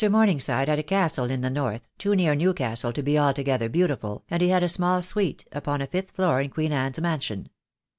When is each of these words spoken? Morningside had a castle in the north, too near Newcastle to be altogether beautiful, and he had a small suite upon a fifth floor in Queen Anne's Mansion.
Morningside 0.09 0.67
had 0.67 0.79
a 0.79 0.81
castle 0.81 1.29
in 1.29 1.41
the 1.41 1.49
north, 1.51 1.83
too 1.99 2.15
near 2.15 2.33
Newcastle 2.33 2.91
to 2.91 3.03
be 3.03 3.19
altogether 3.19 3.69
beautiful, 3.69 4.23
and 4.31 4.41
he 4.41 4.49
had 4.49 4.63
a 4.63 4.67
small 4.67 4.99
suite 4.99 5.45
upon 5.51 5.79
a 5.79 5.85
fifth 5.85 6.09
floor 6.09 6.41
in 6.41 6.49
Queen 6.49 6.71
Anne's 6.73 6.99
Mansion. 6.99 7.51